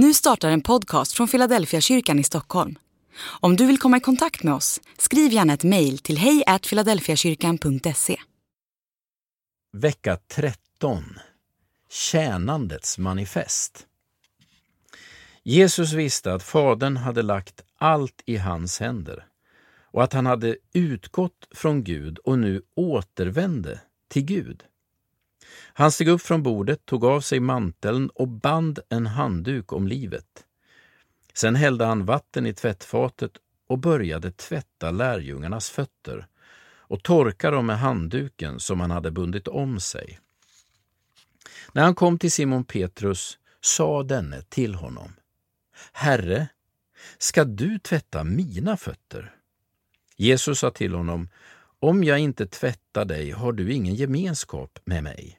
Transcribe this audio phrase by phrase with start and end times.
[0.00, 2.78] Nu startar en podcast från Philadelphia kyrkan i Stockholm.
[3.40, 8.16] Om du vill komma i kontakt med oss, skriv gärna ett mejl till hejfiladelfiakyrkan.se.
[9.72, 11.04] Vecka 13
[11.90, 13.86] Tjänandets manifest
[15.42, 19.26] Jesus visste att Fadern hade lagt allt i hans händer
[19.92, 24.64] och att han hade utgått från Gud och nu återvände till Gud.
[25.54, 30.44] Han steg upp från bordet, tog av sig manteln och band en handduk om livet.
[31.34, 33.32] Sen hällde han vatten i tvättfatet
[33.68, 36.26] och började tvätta lärjungarnas fötter
[36.88, 40.20] och torka dem med handduken som han hade bundit om sig.
[41.72, 45.12] När han kom till Simon Petrus sa denne till honom
[45.92, 46.48] Herre,
[47.18, 49.34] ska du tvätta mina fötter?
[50.16, 51.28] Jesus sa till honom
[51.80, 55.38] om jag inte tvättar dig har du ingen gemenskap med mig.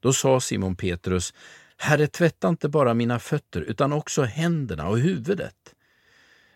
[0.00, 1.34] Då sa Simon Petrus,
[1.76, 5.74] Herre, tvätta inte bara mina fötter utan också händerna och huvudet.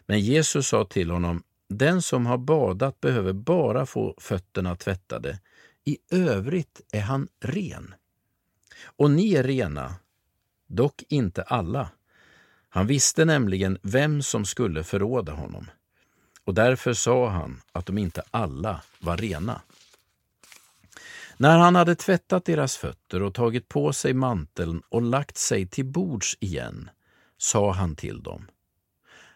[0.07, 5.39] Men Jesus sa till honom, den som har badat behöver bara få fötterna tvättade,
[5.85, 7.95] i övrigt är han ren.
[8.85, 9.95] Och ni är rena,
[10.67, 11.91] dock inte alla.
[12.69, 15.67] Han visste nämligen vem som skulle förråda honom.
[16.45, 19.63] Och därför sa han att de inte alla var rena.
[21.37, 25.87] När han hade tvättat deras fötter och tagit på sig manteln och lagt sig till
[25.87, 26.91] bords igen,
[27.39, 28.51] sa han till dem.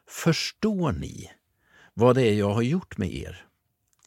[0.06, 1.30] Förstår ni
[1.94, 3.46] vad det är jag har gjort med er?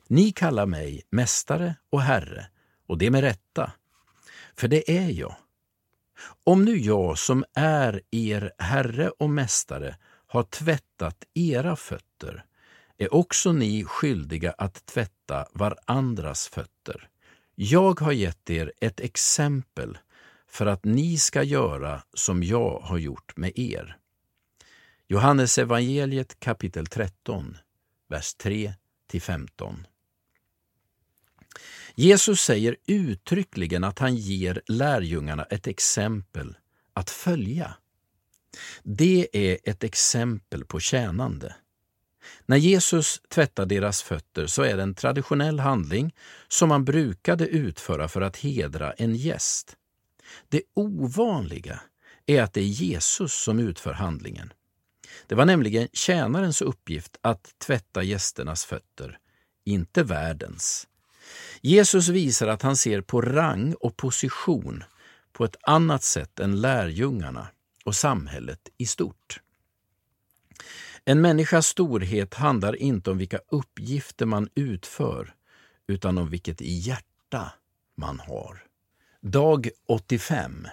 [0.08, 2.48] Ni kallar mig mästare och herre,
[2.88, 3.72] och det med rätta,
[4.56, 5.36] för det är jag.
[6.44, 9.96] Om nu jag som är er herre och mästare
[10.28, 12.46] har tvättat era fötter,
[12.98, 17.10] är också ni skyldiga att tvätta varandras fötter.
[17.56, 19.98] Jag har gett er ett exempel
[20.48, 23.98] för att ni ska göra som jag har gjort med er.
[25.08, 27.58] Johannes evangeliet kapitel 13,
[28.08, 28.36] vers
[29.12, 29.76] 3-15.
[31.96, 36.58] Jesus säger uttryckligen att han ger lärjungarna ett exempel
[36.94, 37.78] att följa.
[38.84, 41.56] Det är ett exempel på tjänande.
[42.46, 46.16] När Jesus tvättar deras fötter så är det en traditionell handling
[46.48, 49.76] som man brukade utföra för att hedra en gäst.
[50.50, 51.82] Det ovanliga
[52.26, 54.54] är att det är Jesus som utför handlingen.
[55.28, 59.18] Det var nämligen tjänarens uppgift att tvätta gästernas fötter,
[59.66, 60.88] inte värdens.
[61.62, 64.84] Jesus visar att han ser på rang och position
[65.34, 67.48] på ett annat sätt än lärjungarna
[67.86, 69.40] och samhället i stort.
[71.10, 75.34] En människas storhet handlar inte om vilka uppgifter man utför,
[75.88, 77.52] utan om vilket hjärta
[77.98, 78.64] man har.
[79.22, 80.68] Dag 85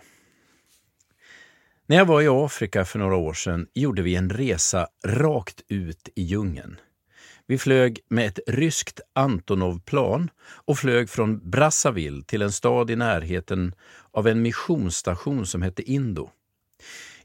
[1.87, 6.09] När jag var i Afrika för några år sedan gjorde vi en resa rakt ut
[6.15, 6.81] i djungeln.
[7.47, 13.75] Vi flög med ett ryskt Antonov-plan och flög från Brazzaville till en stad i närheten
[14.11, 16.31] av en missionsstation som hette Indo.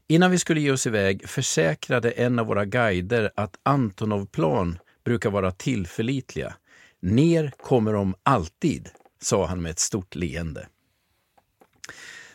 [0.06, 5.50] Innan vi skulle ge oss iväg försäkrade en av våra guider att Antonov-plan brukar vara
[5.50, 6.54] tillförlitliga.
[7.00, 8.88] Ner kommer de alltid,
[9.22, 10.68] sa han med ett stort leende.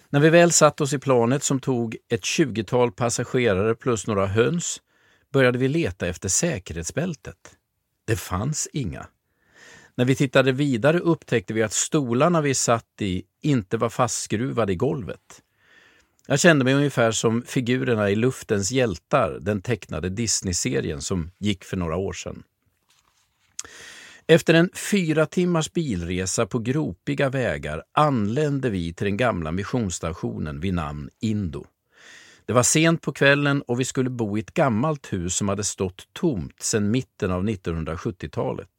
[0.09, 4.81] När vi väl satt oss i planet som tog ett tjugotal passagerare plus några höns
[5.33, 7.55] började vi leta efter säkerhetsbältet.
[8.05, 9.07] Det fanns inga.
[9.95, 14.75] När vi tittade vidare upptäckte vi att stolarna vi satt i inte var fastskruvade i
[14.75, 15.41] golvet.
[16.27, 21.77] Jag kände mig ungefär som figurerna i Luftens hjältar, den tecknade Disney-serien som gick för
[21.77, 22.43] några år sedan.
[24.27, 30.73] Efter en fyra timmars bilresa på gropiga vägar anlände vi till den gamla missionsstationen vid
[30.73, 31.65] namn Indo.
[32.45, 35.63] Det var sent på kvällen och vi skulle bo i ett gammalt hus som hade
[35.63, 38.69] stått tomt sedan mitten av 1970-talet.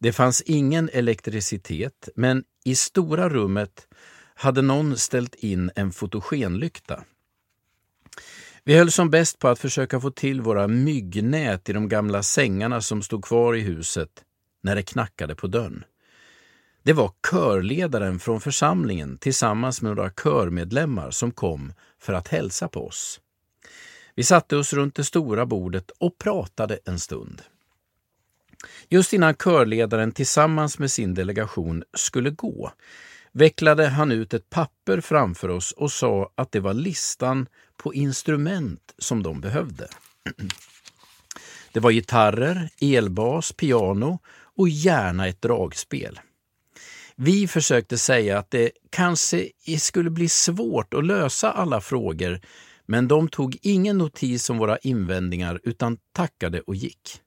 [0.00, 3.86] Det fanns ingen elektricitet, men i stora rummet
[4.38, 7.04] hade någon ställt in en fotogenlykta.
[8.64, 12.80] Vi höll som bäst på att försöka få till våra myggnät i de gamla sängarna
[12.80, 14.24] som stod kvar i huset
[14.62, 15.84] när det knackade på dörren.
[16.82, 22.86] Det var körledaren från församlingen tillsammans med några körmedlemmar som kom för att hälsa på
[22.86, 23.20] oss.
[24.14, 27.42] Vi satte oss runt det stora bordet och pratade en stund.
[28.88, 32.72] Just innan körledaren tillsammans med sin delegation skulle gå
[33.32, 37.46] vecklade han ut ett papper framför oss och sa att det var listan
[37.76, 39.88] på instrument som de behövde.
[41.72, 44.18] Det var gitarrer, elbas, piano
[44.56, 46.20] och gärna ett dragspel.
[47.16, 49.48] Vi försökte säga att det kanske
[49.78, 52.40] skulle bli svårt att lösa alla frågor
[52.86, 57.20] men de tog ingen notis om våra invändningar utan tackade och gick.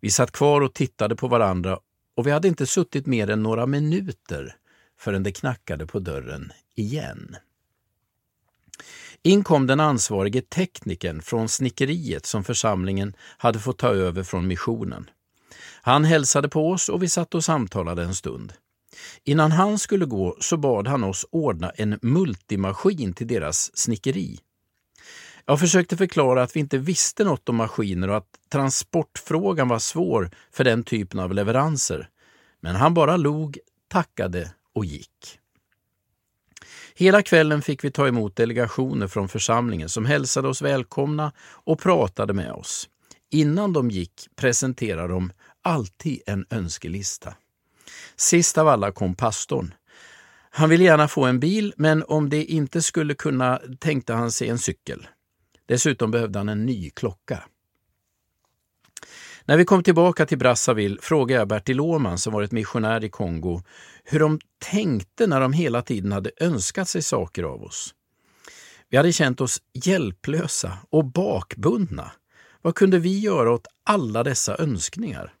[0.00, 1.78] Vi satt kvar och tittade på varandra
[2.16, 4.56] och vi hade inte suttit mer än några minuter
[4.98, 7.36] förrän det knackade på dörren igen.
[9.22, 15.10] In kom den ansvarige teknikern från snickeriet som församlingen hade fått ta över från missionen.
[15.82, 18.52] Han hälsade på oss och vi satt och samtalade en stund.
[19.24, 24.38] Innan han skulle gå så bad han oss ordna en multimaskin till deras snickeri.
[25.44, 30.30] Jag försökte förklara att vi inte visste något om maskiner och att transportfrågan var svår
[30.52, 32.08] för den typen av leveranser.
[32.60, 33.58] Men han bara log,
[33.88, 35.38] tackade och gick.
[36.94, 42.32] Hela kvällen fick vi ta emot delegationer från församlingen som hälsade oss välkomna och pratade
[42.34, 42.88] med oss.
[43.30, 45.32] Innan de gick presenterade de
[45.62, 47.34] alltid en önskelista.
[48.16, 49.74] Sist av alla kom pastorn.
[50.50, 54.48] Han ville gärna få en bil, men om det inte skulle kunna tänkte han sig
[54.48, 55.08] en cykel.
[55.66, 57.44] Dessutom behövde han en ny klocka.
[59.48, 63.62] När vi kom tillbaka till Brazzaville frågade jag Bertil Åhman, som varit missionär i Kongo,
[64.04, 67.94] hur de tänkte när de hela tiden hade önskat sig saker av oss.
[68.88, 72.12] Vi hade känt oss hjälplösa och bakbundna.
[72.62, 75.34] Vad kunde vi göra åt alla dessa önskningar?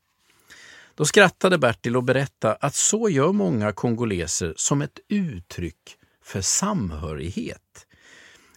[0.94, 7.86] Då skrattade Bertil och berättade att så gör många kongoleser som ett uttryck för samhörighet.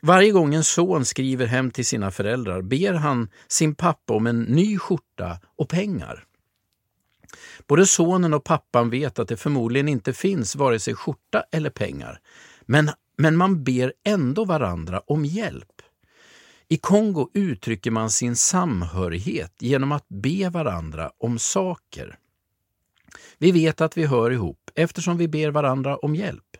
[0.02, 4.42] Varje gång en son skriver hem till sina föräldrar ber han sin pappa om en
[4.42, 6.26] ny skjorta och pengar.
[7.68, 12.20] Både sonen och pappan vet att det förmodligen inte finns vare sig skjorta eller pengar,
[12.62, 15.82] men, men man ber ändå varandra om hjälp.
[16.68, 22.18] I Kongo uttrycker man sin samhörighet genom att be varandra om saker.
[23.38, 26.51] Vi vet att vi hör ihop eftersom vi ber varandra om hjälp.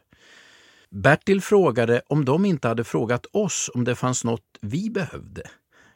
[0.92, 5.44] Bertil frågade om de inte hade frågat oss om det fanns något vi behövde.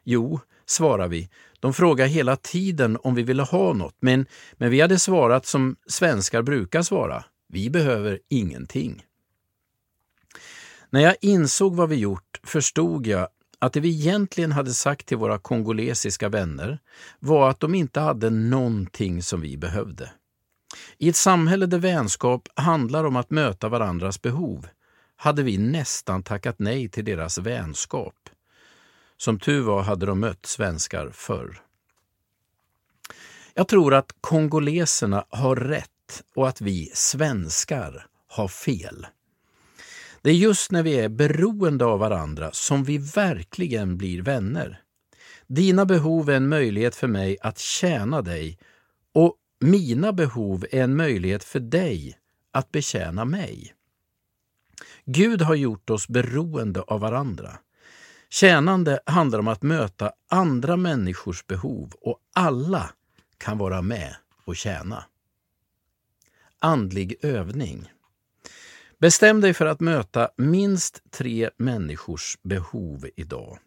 [0.04, 1.30] Jo, svarar vi.
[1.60, 5.76] De frågade hela tiden om vi ville ha något, men, men vi hade svarat som
[5.88, 7.26] svenskar brukar svara.
[7.48, 9.04] Vi behöver ingenting.
[10.90, 13.28] När jag insåg vad vi gjort förstod jag
[13.60, 16.80] att det vi egentligen hade sagt till våra kongolesiska vänner
[17.20, 20.12] var att de inte hade någonting som vi behövde.
[20.98, 24.68] I ett samhälle där vänskap handlar om att möta varandras behov
[25.16, 28.30] hade vi nästan tackat nej till deras vänskap.
[29.18, 31.62] Som tur var hade de mött svenskar förr.
[33.54, 39.08] Jag tror att kongoleserna har rätt och att vi svenskar har fel.
[40.22, 44.82] Det är just när vi är beroende av varandra som vi verkligen blir vänner.
[45.48, 48.58] Dina behov är en möjlighet för mig att tjäna dig
[49.14, 52.18] och mina behov är en möjlighet för dig
[52.52, 53.75] att betjäna mig.
[55.06, 57.58] Gud har gjort oss beroende av varandra.
[58.30, 62.90] Tjänande handlar om att möta andra människors behov och alla
[63.38, 65.06] kan vara med och tjäna.
[66.60, 67.92] Andlig övning.
[69.00, 73.60] Bestäm dig för att möta minst tre människors behov idag.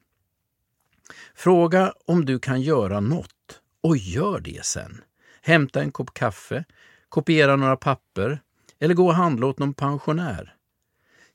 [1.34, 5.00] Fråga om du kan göra något och gör det sen.
[5.42, 6.64] Hämta en kopp kaffe,
[7.08, 8.42] kopiera några papper
[8.78, 10.54] eller gå och handla åt någon pensionär.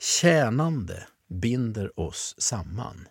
[0.06, 3.08] Tjänande binder oss samman.